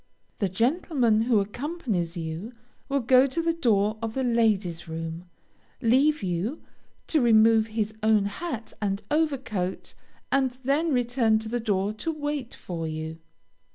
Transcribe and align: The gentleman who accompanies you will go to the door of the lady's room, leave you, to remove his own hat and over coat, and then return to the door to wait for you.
The 0.39 0.49
gentleman 0.49 1.21
who 1.25 1.39
accompanies 1.39 2.17
you 2.17 2.53
will 2.89 3.01
go 3.01 3.27
to 3.27 3.39
the 3.39 3.53
door 3.53 3.99
of 4.01 4.15
the 4.15 4.23
lady's 4.23 4.87
room, 4.87 5.25
leave 5.79 6.23
you, 6.23 6.63
to 7.05 7.21
remove 7.21 7.67
his 7.67 7.93
own 8.01 8.25
hat 8.25 8.73
and 8.81 9.03
over 9.11 9.37
coat, 9.37 9.93
and 10.31 10.57
then 10.63 10.91
return 10.91 11.37
to 11.37 11.49
the 11.49 11.59
door 11.59 11.93
to 11.93 12.11
wait 12.11 12.55
for 12.55 12.87
you. 12.87 13.19